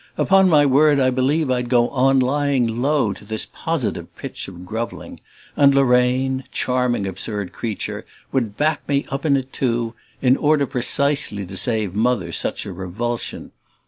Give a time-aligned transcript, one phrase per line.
[0.17, 4.65] Upon my word I believe I'd go on lying low to this positive pitch of
[4.65, 5.19] grovelling
[5.55, 11.45] and Lorraine, charming, absurd creature, would back me up in it too in order precisely
[11.45, 13.51] to save Mother such a revulsion.